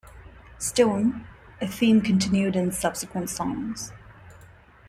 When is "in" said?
2.55-2.71